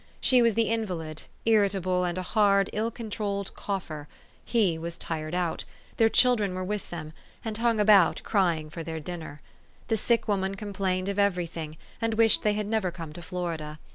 [0.19, 4.07] She was the invalid, irritable, and a hard, ill controlled cougher:
[4.43, 5.63] he was tired out;
[5.97, 7.13] their children were with them,
[7.45, 9.41] and hung about, cry ing for their dinner.
[9.89, 13.77] The sick woman complained of every thing, and wished they had never come to Florida.